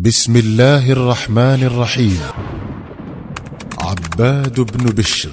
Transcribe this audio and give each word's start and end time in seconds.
بسم 0.00 0.36
الله 0.36 0.92
الرحمن 0.92 1.62
الرحيم 1.62 2.20
عباد 3.78 4.60
بن 4.60 4.84
بشر 4.90 5.30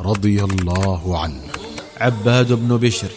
رضي 0.00 0.44
الله 0.44 1.18
عنه 1.18 1.42
عباد 2.00 2.52
بن 2.52 2.76
بشر 2.76 3.08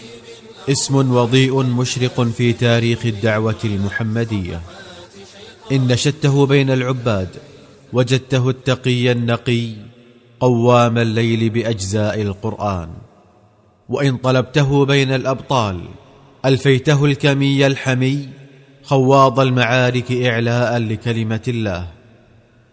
اسم 0.69 1.11
وضيء 1.11 1.63
مشرق 1.63 2.21
في 2.21 2.53
تاريخ 2.53 3.05
الدعوة 3.05 3.55
المحمدية 3.63 4.61
إن 5.71 5.87
نشدته 5.87 6.45
بين 6.45 6.69
العباد 6.69 7.29
وجدته 7.93 8.49
التقي 8.49 9.11
النقي 9.11 9.69
قوام 10.39 10.97
الليل 10.97 11.49
بأجزاء 11.49 12.21
القرآن 12.21 12.89
وإن 13.89 14.17
طلبته 14.17 14.85
بين 14.85 15.11
الأبطال 15.11 15.81
ألفيته 16.45 17.05
الكمي 17.05 17.67
الحمي 17.67 18.44
خواض 18.85 19.39
المعارك 19.39 20.11
إعلاء 20.11 20.77
لكلمة 20.77 21.41
الله. 21.47 21.87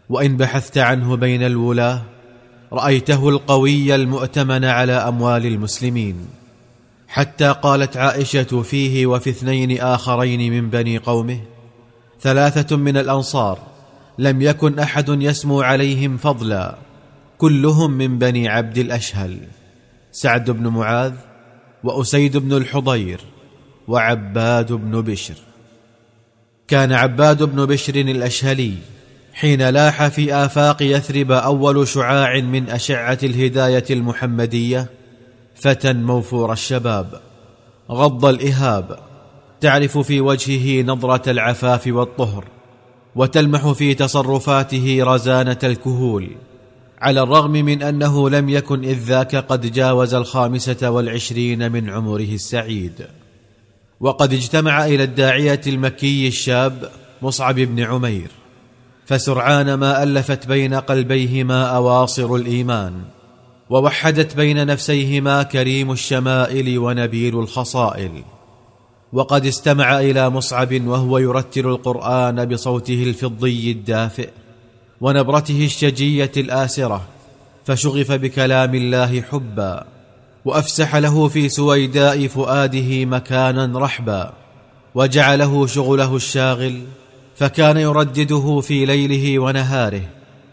وإن 0.08 0.36
بحثت 0.36 0.78
عنه 0.78 1.16
بين 1.16 1.42
الولاه 1.42 2.02
رأيته 2.72 3.28
القوي 3.28 3.94
المؤتمن 3.94 4.64
على 4.64 4.92
أموال 4.92 5.46
المسلمين. 5.46 6.26
حتى 7.08 7.54
قالت 7.62 7.96
عائشة 7.96 8.62
فيه 8.62 9.06
وفي 9.06 9.30
اثنين 9.30 9.80
آخرين 9.80 10.52
من 10.52 10.70
بني 10.70 10.98
قومه 10.98 11.40
ثلاثة 12.20 12.76
من 12.76 12.96
الأنصار 12.96 13.58
لم 14.18 14.42
يكن 14.42 14.78
أحد 14.78 15.08
يسمو 15.08 15.60
عليهم 15.60 16.16
فضلا. 16.16 16.76
كلهم 17.38 17.90
من 17.90 18.18
بني 18.18 18.48
عبد 18.48 18.78
الأشهل 18.78 19.38
سعد 20.12 20.50
بن 20.50 20.66
معاذ 20.66 21.14
وأسيد 21.84 22.36
بن 22.36 22.52
الحضير 22.52 23.20
وعباد 23.88 24.72
بن 24.72 25.00
بشر. 25.00 25.34
كان 26.72 26.92
عباد 26.92 27.42
بن 27.42 27.66
بشر 27.66 27.94
الأشهلي 27.94 28.72
حين 29.32 29.68
لاح 29.68 30.08
في 30.08 30.34
آفاق 30.34 30.82
يثرب 30.82 31.32
أول 31.32 31.88
شعاع 31.88 32.40
من 32.40 32.70
أشعة 32.70 33.18
الهداية 33.22 33.84
المحمدية 33.90 34.90
فتى 35.54 35.92
موفور 35.92 36.52
الشباب. 36.52 37.20
غض 37.90 38.24
الإهاب. 38.24 38.98
تعرف 39.60 39.98
في 39.98 40.20
وجهه 40.20 40.82
نظرة 40.82 41.30
العفاف 41.30 41.86
والطهر 41.86 42.44
وتلمح 43.16 43.72
في 43.72 43.94
تصرفاته 43.94 44.98
رزانة 45.02 45.58
الكهول. 45.64 46.28
على 47.00 47.22
الرغم 47.22 47.52
من 47.52 47.82
أنه 47.82 48.30
لم 48.30 48.48
يكن 48.48 48.84
إذ 48.84 48.98
ذاك 48.98 49.36
قد 49.36 49.72
جاوز 49.72 50.14
الخامسة 50.14 50.90
والعشرين 50.90 51.72
من 51.72 51.90
عمره 51.90 52.34
السعيد. 52.34 53.06
وقد 54.02 54.32
اجتمع 54.32 54.86
إلى 54.86 55.04
الداعية 55.04 55.60
المكي 55.66 56.28
الشاب 56.28 56.90
مصعب 57.22 57.54
بن 57.54 57.80
عمير 57.80 58.30
فسرعان 59.06 59.74
ما 59.74 60.02
ألفت 60.02 60.46
بين 60.46 60.74
قلبيهما 60.74 61.64
أواصر 61.64 62.34
الإيمان 62.34 63.02
ووحدت 63.70 64.36
بين 64.36 64.66
نفسيهما 64.66 65.42
كريم 65.42 65.92
الشمائل 65.92 66.78
ونبيل 66.78 67.38
الخصائل. 67.38 68.22
وقد 69.12 69.46
استمع 69.46 70.00
إلى 70.00 70.30
مصعب 70.30 70.86
وهو 70.86 71.18
يرتل 71.18 71.66
القرآن 71.66 72.44
بصوته 72.44 73.02
الفضي 73.02 73.72
الدافئ 73.72 74.28
ونبرته 75.00 75.64
الشجية 75.64 76.32
الآسرة 76.36 77.02
فشغف 77.64 78.12
بكلام 78.12 78.74
الله 78.74 79.22
حبا. 79.22 79.91
وأفسح 80.44 80.96
له 80.96 81.28
في 81.28 81.48
سويداء 81.48 82.26
فؤاده 82.26 83.04
مكانا 83.04 83.78
رحبا 83.78 84.32
وجعله 84.94 85.66
شغله 85.66 86.16
الشاغل 86.16 86.82
فكان 87.36 87.76
يردده 87.76 88.60
في 88.60 88.84
ليله 88.84 89.38
ونهاره 89.38 90.02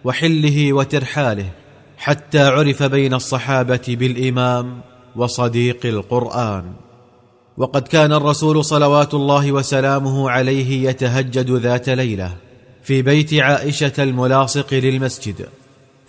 وحله 0.03 0.73
وترحاله 0.73 1.49
حتى 1.97 2.39
عرف 2.39 2.83
بين 2.83 3.13
الصحابة 3.13 3.81
بالإمام 3.87 4.81
وصديق 5.15 5.85
القرآن. 5.85 6.63
وقد 7.57 7.81
كان 7.81 8.13
الرسول 8.13 8.65
صلوات 8.65 9.13
الله 9.13 9.51
وسلامه 9.51 10.29
عليه 10.29 10.89
يتهجد 10.89 11.51
ذات 11.51 11.89
ليلة 11.89 12.35
في 12.83 13.01
بيت 13.01 13.33
عائشة 13.33 13.93
الملاصق 13.99 14.73
للمسجد. 14.73 15.49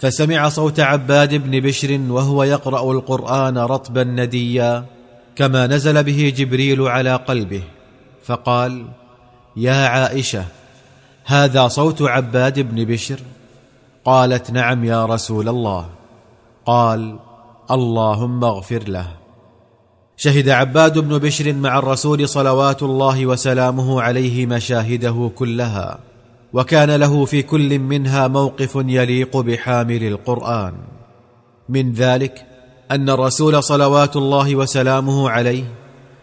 فسمع 0.00 0.48
صوت 0.48 0.80
عباد 0.80 1.34
بن 1.34 1.60
بشر 1.60 2.00
وهو 2.08 2.42
يقرأ 2.42 2.92
القرآن 2.92 3.58
رطبا 3.58 4.04
نديا 4.04 4.84
كما 5.36 5.66
نزل 5.66 6.02
به 6.02 6.34
جبريل 6.36 6.82
على 6.82 7.16
قلبه 7.16 7.62
فقال 8.24 8.86
يا 9.56 9.86
عائشة 9.88 10.44
هذا 11.24 11.68
صوت 11.68 12.02
عباد 12.02 12.60
بن 12.60 12.84
بشر؟ 12.84 13.20
قالت 14.04 14.50
نعم 14.50 14.84
يا 14.84 15.06
رسول 15.06 15.48
الله. 15.48 15.86
قال 16.66 17.18
اللهم 17.70 18.44
اغفر 18.44 18.82
له. 18.88 19.06
شهد 20.16 20.48
عباد 20.48 20.98
بن 20.98 21.18
بشر 21.18 21.52
مع 21.52 21.78
الرسول 21.78 22.28
صلوات 22.28 22.82
الله 22.82 23.26
وسلامه 23.26 24.02
عليه 24.02 24.46
مشاهده 24.46 25.30
كلها. 25.34 25.98
وكان 26.52 26.90
له 26.90 27.24
في 27.24 27.42
كل 27.42 27.78
منها 27.78 28.28
موقف 28.28 28.74
يليق 28.74 29.36
بحامل 29.36 30.02
القرآن. 30.04 30.74
من 31.68 31.92
ذلك 31.92 32.46
أن 32.90 33.10
الرسول 33.10 33.62
صلوات 33.62 34.16
الله 34.16 34.56
وسلامه 34.56 35.30
عليه 35.30 35.64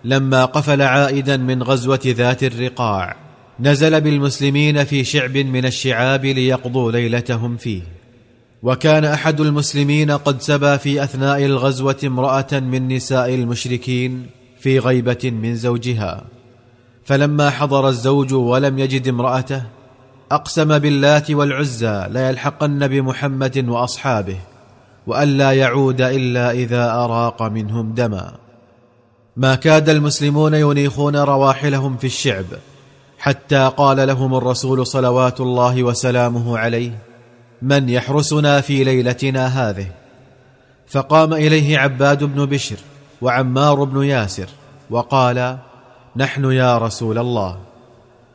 لما 0.03 0.45
قفل 0.45 0.81
عائدا 0.81 1.37
من 1.37 1.63
غزوة 1.63 1.99
ذات 2.05 2.43
الرقاع 2.43 3.15
نزل 3.59 4.01
بالمسلمين 4.01 4.83
في 4.83 5.03
شعب 5.03 5.37
من 5.37 5.65
الشعاب 5.65 6.25
ليقضوا 6.25 6.91
ليلتهم 6.91 7.57
فيه. 7.57 7.81
وكان 8.63 9.05
أحد 9.05 9.41
المسلمين 9.41 10.11
قد 10.11 10.41
سبى 10.41 10.77
في 10.77 11.03
أثناء 11.03 11.45
الغزوة 11.45 11.97
امرأة 12.03 12.47
من 12.51 12.87
نساء 12.87 13.35
المشركين 13.35 14.25
في 14.59 14.79
غيبة 14.79 15.31
من 15.31 15.55
زوجها. 15.55 16.23
فلما 17.05 17.49
حضر 17.49 17.87
الزوج 17.87 18.33
ولم 18.33 18.79
يجد 18.79 19.07
امرأته 19.07 19.63
أقسم 20.31 20.79
باللات 20.79 21.31
والعزى 21.31 22.05
ليلحقن 22.09 22.87
بمحمد 22.87 23.69
وأصحابه 23.69 24.37
والا 25.07 25.51
يعود 25.51 26.01
إلا 26.01 26.51
إذا 26.51 26.91
أراق 26.91 27.43
منهم 27.43 27.93
دما. 27.93 28.33
ما 29.37 29.55
كاد 29.55 29.89
المسلمون 29.89 30.53
ينيخون 30.53 31.15
رواحلهم 31.15 31.97
في 31.97 32.07
الشعب 32.07 32.45
حتى 33.19 33.71
قال 33.77 34.07
لهم 34.07 34.35
الرسول 34.35 34.87
صلوات 34.87 35.41
الله 35.41 35.83
وسلامه 35.83 36.57
عليه 36.57 36.91
من 37.61 37.89
يحرسنا 37.89 38.61
في 38.61 38.83
ليلتنا 38.83 39.47
هذه؟ 39.47 39.87
فقام 40.87 41.33
إليه 41.33 41.77
عباد 41.77 42.23
بن 42.23 42.45
بشر 42.45 42.77
وعمار 43.21 43.83
بن 43.83 44.03
ياسر 44.03 44.47
وقال 44.89 45.57
نحن 46.15 46.51
يا 46.51 46.77
رسول 46.77 47.17
الله. 47.17 47.66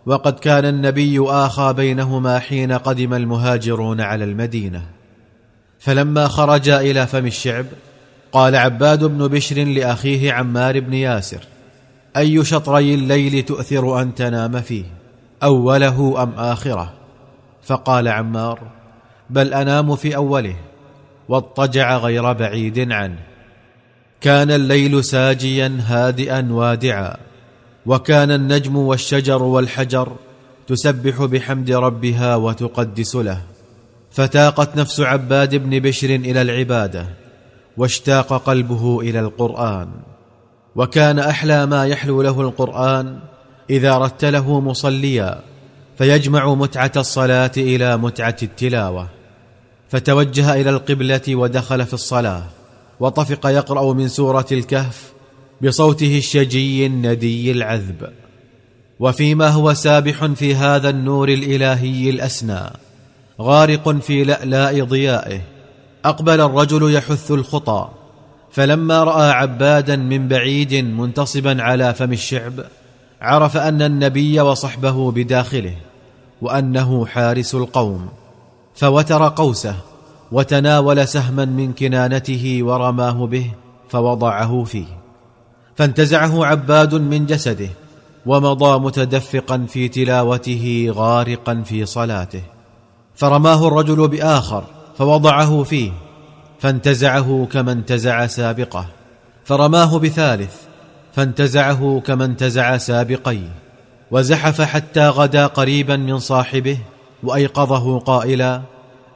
وقد 0.07 0.39
كان 0.39 0.65
النبي 0.65 1.21
آخى 1.21 1.73
بينهما 1.77 2.39
حين 2.39 2.73
قدم 2.73 3.15
المهاجرون 3.15 4.01
على 4.01 4.25
المدينة. 4.25 4.83
فلما 5.79 6.29
خرجا 6.29 6.81
إلى 6.81 7.07
فم 7.07 7.27
الشعب 7.27 7.67
قال 8.33 8.57
عباد 8.57 9.05
بن 9.05 9.29
بشر 9.29 9.65
لأخيه 9.65 10.33
عمار 10.33 10.81
بن 10.81 10.95
ياسر 10.95 11.41
أي 12.17 12.45
شطري 12.45 12.95
الليل 12.95 13.43
تؤثر 13.43 14.03
أن 14.03 14.15
تنام 14.15 14.61
فيه 14.61 14.85
أوله 15.43 16.23
أم 16.23 16.33
آخرة؟ 16.37 16.93
فقال 17.63 18.09
عمار 18.09 18.61
بل 19.31 19.55
أنام 19.55 19.97
في 19.97 20.17
أوله 20.17 20.57
واضطجع 21.29 21.97
غير 21.97 22.33
بعيد 22.33 22.93
عنه. 22.93 23.19
كان 24.21 24.51
الليل 24.51 25.05
ساجيا 25.05 25.79
هادئا 25.87 26.49
وادعا. 26.51 27.17
وكان 27.87 28.31
النجم 28.31 28.77
والشجر 28.77 29.43
والحجر 29.43 30.13
تسبح 30.67 31.25
بحمد 31.25 31.71
ربها 31.71 32.37
وتقدس 32.37 33.17
له. 33.17 33.43
فتاقت 34.11 34.77
نفس 34.77 35.01
عباد 35.01 35.55
بن 35.55 35.79
بشر 35.79 36.11
إلى 36.11 36.43
العبادة 36.43 37.07
واشتاق 37.77 38.33
قلبه 38.33 39.01
إلى 39.01 39.21
القرآن. 39.21 39.89
وكان 40.77 41.19
أحلى 41.19 41.67
ما 41.67 41.87
يحلو 41.87 42.23
له 42.23 42.41
القرآن 42.41 43.19
إذا 43.71 43.99
رتله 43.99 44.61
مصليا 44.61 45.41
فيجمع 45.99 46.55
متعة 46.55 46.93
الصلاة 46.97 47.53
إلى 47.57 47.97
متعة 47.97 48.37
التلاوة. 48.43 49.09
فتوجه 49.89 50.55
إلى 50.55 50.71
القبلة 50.71 51.37
ودخل 51.37 51.87
في 51.87 51.95
الصلاة 51.95 52.43
وطفق 53.01 53.47
يقرأ 53.47 53.93
من 53.93 54.09
سورة 54.09 54.47
الكهف 54.53 55.13
بصوته 55.63 56.19
الشجي 56.19 56.87
الندي 56.87 57.53
العذب. 57.53 58.09
وفيما 59.01 59.49
هو 59.49 59.75
سابح 59.75 60.27
في 60.27 60.55
هذا 60.55 60.91
النور 60.91 61.29
الإلهي 61.29 62.11
الأسنى 62.11 62.61
غارق 63.41 63.89
في 63.91 64.25
لألاء 64.25 64.85
ضيائه. 64.85 65.41
أقبل 66.05 66.41
الرجل 66.41 66.95
يحث 66.95 67.31
الخطى 67.31 67.89
فلما 68.51 69.05
رأى 69.05 69.31
عبادا 69.31 69.97
من 69.97 70.29
بعيد 70.29 70.75
منتصبا 70.75 71.63
على 71.63 71.95
فم 71.95 72.13
الشعب 72.13 72.53
عرف 73.21 73.57
أن 73.57 73.83
النبي 73.83 74.41
وصحبه 74.41 75.11
بداخله 75.11 75.77
وأنه 76.43 77.07
حارس 77.07 77.55
القوم. 77.55 78.09
فوتر 78.75 79.29
قوسه 79.29 79.77
وتناول 80.33 81.09
سهما 81.09 81.45
من 81.45 81.73
كنانته 81.73 82.59
ورماه 82.63 83.27
به 83.27 83.51
فوضعه 83.89 84.65
فيه. 84.65 85.02
فانتزعه 85.77 86.47
عباد 86.47 86.95
من 86.95 87.27
جسده 87.27 87.69
ومضى 88.27 88.79
متدفقا 88.79 89.67
في 89.69 89.89
تلاوته 89.89 90.93
غارقا 90.95 91.63
في 91.67 91.87
صلاته. 91.87 92.43
فرماه 93.15 93.69
الرجل 93.69 94.09
بآخر 94.09 94.65
فوضعه 94.99 95.63
فيه 95.63 95.93
فانتزعه 96.61 97.49
كما 97.53 97.73
انتزع 97.73 98.27
سابقه. 98.27 98.87
فرماه 99.45 99.99
بثالث 99.99 100.55
فانتزعه 101.13 102.03
كما 102.07 102.25
انتزع 102.25 102.77
سابقيه. 102.77 103.53
وزحف 104.11 104.61
حتى 104.61 105.09
غدا 105.09 105.47
قريبا 105.47 105.97
من 105.97 106.19
صاحبه 106.19 106.79
وأيقظه 107.23 107.99
قائلا 107.99 108.63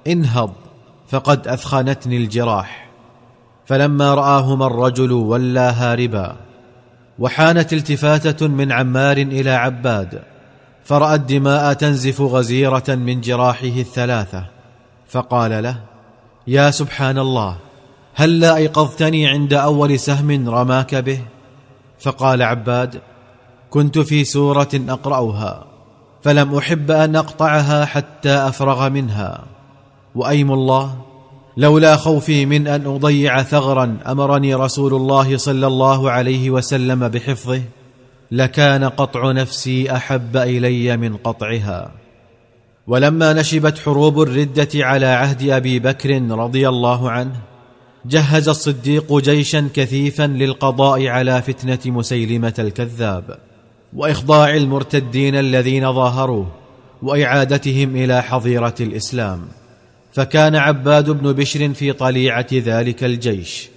انهض 0.06 0.52
فقد 1.08 1.48
أثخنتني 1.48 2.16
الجراح. 2.16 2.88
فلما 3.66 4.14
رآهما 4.14 4.66
الرجل 4.66 5.12
ولى 5.12 5.60
هاربا 5.60 6.45
وحانت 7.18 7.72
التفاتة 7.72 8.46
من 8.46 8.72
عمار 8.72 9.16
إلى 9.16 9.50
عباد 9.50 10.22
فراى 10.84 11.14
الدماء 11.14 11.72
تنزف 11.72 12.20
غزيرة 12.20 12.84
من 12.88 13.20
جراحه 13.20 13.64
الثلاثة 13.66 14.44
فقال 15.08 15.62
له 15.62 15.76
يا 16.46 16.70
سبحان 16.70 17.18
الله 17.18 17.56
هل 18.14 18.40
لا 18.40 18.56
أيقظتني 18.56 19.26
عند 19.26 19.54
أول 19.54 19.98
سهم 19.98 20.48
رماك 20.48 20.94
به؟ 20.94 21.20
فقال 22.00 22.42
عباد 22.42 23.00
كنت 23.70 23.98
في 23.98 24.24
سورة 24.24 24.68
أقرأها 24.74 25.66
فلم 26.22 26.54
أحب 26.54 26.90
أن 26.90 27.16
أقطعها 27.16 27.84
حتى 27.84 28.30
أفرغ 28.30 28.88
منها 28.88 29.44
وأيم 30.14 30.52
الله 30.52 31.05
لولا 31.56 31.96
خوفي 31.96 32.46
من 32.46 32.66
أن 32.66 32.86
أضيع 32.86 33.42
ثغرا 33.42 33.96
أمرني 34.06 34.54
رسول 34.54 34.94
الله 34.94 35.36
صلى 35.36 35.66
الله 35.66 36.10
عليه 36.10 36.50
وسلم 36.50 37.08
بحفظه 37.08 37.62
لكان 38.30 38.84
قطع 38.84 39.32
نفسي 39.32 39.92
أحب 39.92 40.36
إلي 40.36 40.96
من 40.96 41.16
قطعها. 41.16 41.90
ولما 42.86 43.32
نشبت 43.32 43.78
حروب 43.78 44.22
الردة 44.22 44.68
على 44.74 45.06
عهد 45.06 45.48
أبي 45.48 45.78
بكر 45.78 46.22
رضي 46.30 46.68
الله 46.68 47.10
عنه 47.10 47.36
جهز 48.06 48.48
الصديق 48.48 49.18
جيشا 49.18 49.68
كثيفا 49.74 50.26
للقضاء 50.26 51.06
على 51.06 51.42
فتنة 51.42 51.78
مسيلمة 51.86 52.54
الكذاب 52.58 53.38
وإخضاع 53.92 54.54
المرتدين 54.54 55.34
الذين 55.34 55.92
ظاهروه 55.92 56.46
وإعادتهم 57.02 57.96
إلى 57.96 58.22
حظيرة 58.22 58.74
الإسلام. 58.80 59.40
فكان 60.16 60.56
عباد 60.56 61.10
بن 61.10 61.32
بشر 61.32 61.74
في 61.74 61.92
طليعة 61.92 62.46
ذلك 62.52 63.04
الجيش. 63.04 63.68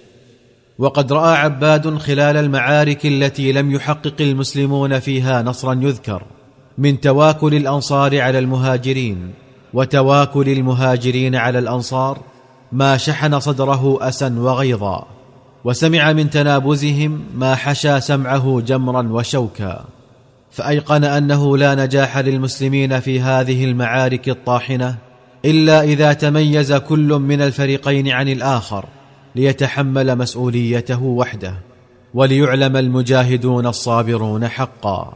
وقد 0.78 1.12
رأى 1.12 1.36
عباد 1.36 1.98
خلال 1.98 2.36
المعارك 2.36 3.06
التي 3.06 3.52
لم 3.52 3.72
يحقق 3.72 4.14
المسلمون 4.20 4.98
فيها 4.98 5.42
نصرا 5.42 5.74
يذكر 5.74 6.22
من 6.78 7.00
تواكل 7.00 7.54
الأنصار 7.54 8.20
على 8.20 8.38
المهاجرين 8.38 9.32
وتواكل 9.74 10.48
المهاجرين 10.48 11.34
على 11.34 11.58
الأنصار 11.58 12.18
ما 12.72 12.96
شحن 12.96 13.40
صدره 13.40 14.08
اسا 14.08 14.34
وغيظا 14.38 15.06
وسمع 15.64 16.12
من 16.12 16.30
تنابزهم 16.30 17.20
ما 17.34 17.54
حشى 17.54 18.00
سمعه 18.00 18.60
جمرا 18.60 19.08
وشوكا. 19.08 19.84
فأيقن 20.50 21.04
أنه 21.04 21.56
لا 21.56 21.74
نجاح 21.74 22.18
للمسلمين 22.18 23.00
في 23.00 23.20
هذه 23.20 23.64
المعارك 23.64 24.28
الطاحنة 24.28 25.09
إلا 25.44 25.82
إذا 25.82 26.12
تميز 26.12 26.72
كل 26.72 27.08
من 27.08 27.42
الفريقين 27.42 28.08
عن 28.08 28.28
الآخر 28.28 28.84
ليتحمل 29.36 30.18
مسؤوليته 30.18 31.02
وحده 31.02 31.54
وليعلم 32.14 32.76
المجاهدون 32.76 33.66
الصابرون 33.66 34.48
حقا. 34.48 35.12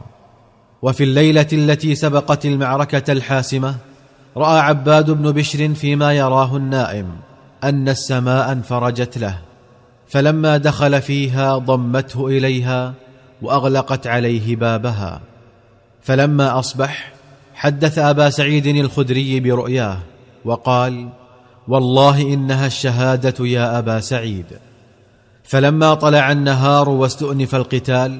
وفي 0.81 1.03
الليلة 1.03 1.47
التي 1.53 1.95
سبقت 1.95 2.45
المعركة 2.45 3.11
الحاسمة 3.11 3.75
رأى 4.37 4.59
عباد 4.59 5.11
بن 5.11 5.31
بشر 5.31 5.73
فيما 5.73 6.13
يراه 6.13 6.57
النائم 6.57 7.07
أن 7.63 7.89
السماء 7.89 8.51
انفرجت 8.51 9.17
له 9.17 9.37
فلما 10.07 10.57
دخل 10.57 11.01
فيها 11.01 11.57
ضمته 11.57 12.27
إليها 12.27 12.93
وأغلقت 13.41 14.07
عليه 14.07 14.55
بابها. 14.55 15.21
فلما 16.01 16.59
أصبح 16.59 17.13
حدث 17.55 17.99
أبا 17.99 18.29
سعيد 18.29 18.67
الخدري 18.67 19.39
برؤياه 19.39 19.97
وقال 20.45 21.09
والله 21.67 22.21
إنها 22.21 22.67
الشهادة 22.67 23.45
يا 23.47 23.79
أبا 23.79 23.99
سعيد. 23.99 24.45
فلما 25.43 25.93
طلع 25.93 26.31
النهار 26.31 26.89
واستؤنف 26.89 27.55
القتال 27.55 28.19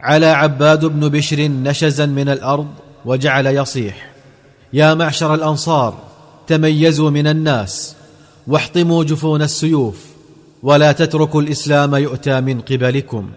على 0.00 0.26
عباد 0.26 0.84
بن 0.84 1.08
بشر 1.08 1.48
نشزا 1.48 2.06
من 2.06 2.28
الأرض 2.28 2.68
وجعل 3.04 3.46
يصيح. 3.46 4.10
يا 4.72 4.94
معشر 4.94 5.34
الأنصار 5.34 5.94
تميزوا 6.46 7.10
من 7.10 7.26
الناس 7.26 7.96
واحطموا 8.46 9.04
جفون 9.04 9.42
السيوف 9.42 10.06
ولا 10.62 10.92
تتركوا 10.92 11.42
الإسلام 11.42 11.94
يؤتى 11.94 12.40
من 12.40 12.60
قبلكم. 12.60 13.30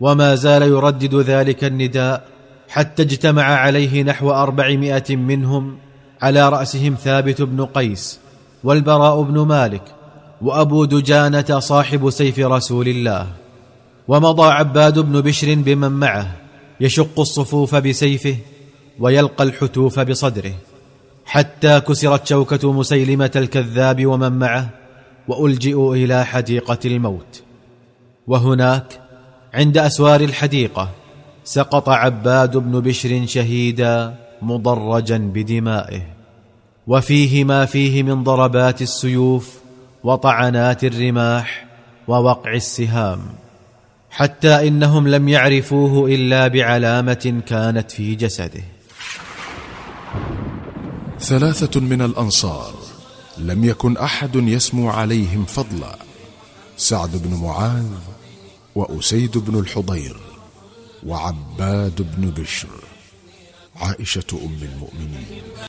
وما 0.00 0.34
زال 0.34 0.62
يردد 0.62 1.14
ذلك 1.14 1.64
النداء 1.64 2.24
حتى 2.68 3.02
اجتمع 3.02 3.42
عليه 3.42 4.02
نحو 4.02 4.30
أربعمائة 4.30 5.16
منهم 5.16 5.76
على 6.22 6.48
رأسهم 6.48 6.94
ثابت 6.94 7.42
بن 7.42 7.64
قيس 7.64 8.18
والبراء 8.64 9.22
بن 9.22 9.38
مالك 9.38 9.82
وأبو 10.42 10.84
دجانة 10.84 11.58
صاحب 11.58 12.10
سيف 12.10 12.38
رسول 12.38 12.88
الله 12.88 13.26
ومضى 14.08 14.46
عباد 14.52 14.98
بن 14.98 15.20
بشر 15.20 15.54
بمن 15.54 15.92
معه 15.92 16.32
يشق 16.80 17.20
الصفوف 17.20 17.74
بسيفه 17.74 18.36
ويلقى 18.98 19.44
الحتوف 19.44 20.00
بصدره 20.00 20.54
حتى 21.26 21.80
كسرت 21.80 22.26
شوكة 22.26 22.72
مسيلمة 22.72 23.30
الكذاب 23.36 24.06
ومن 24.06 24.32
معه 24.32 24.68
وألجئوا 25.28 25.96
إلى 25.96 26.24
حديقة 26.24 26.78
الموت. 26.84 27.42
وهناك 28.26 29.00
عند 29.54 29.78
أسوار 29.78 30.20
الحديقة 30.20 30.90
سقط 31.44 31.88
عباد 31.88 32.56
بن 32.56 32.80
بشر 32.80 33.26
شهيدا 33.26 34.14
مضرجا 34.42 35.18
بدمائه. 35.18 36.02
وفيه 36.86 37.44
ما 37.44 37.64
فيه 37.64 38.02
من 38.02 38.24
ضربات 38.24 38.82
السيوف 38.82 39.54
وطعنات 40.04 40.84
الرماح 40.84 41.66
ووقع 42.08 42.54
السهام. 42.54 43.20
حتى 44.10 44.68
إنهم 44.68 45.08
لم 45.08 45.28
يعرفوه 45.28 46.08
إلا 46.10 46.48
بعلامة 46.48 47.42
كانت 47.46 47.90
في 47.90 48.14
جسده. 48.14 48.64
ثلاثة 51.20 51.80
من 51.80 52.02
الأنصار 52.02 52.74
لم 53.38 53.64
يكن 53.64 53.96
أحد 53.96 54.34
يسمو 54.34 54.90
عليهم 54.90 55.44
فضلا 55.44 55.96
سعد 56.76 57.10
بن 57.16 57.34
معاذ 57.34 57.92
وأسيد 58.74 59.38
بن 59.38 59.58
الحضير 59.58 60.16
وعباد 61.06 62.06
بن 62.16 62.30
بشر. 62.42 62.85
عائشة 63.80 64.24
أم 64.32 64.58
المؤمنين. 64.62 65.42